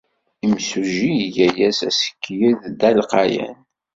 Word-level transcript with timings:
Imsujji 0.45 1.11
iga-as 1.25 1.79
assekyed 1.89 2.59
d 2.79 2.81
alqayan. 2.89 3.57